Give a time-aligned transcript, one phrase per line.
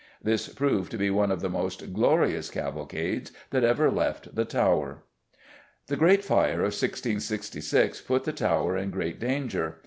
[0.23, 5.03] This proved to be one of the "most glorious cavalcades" that ever left the Tower.
[5.89, 9.75] The Great Fire of 1666 put the Tower in great danger.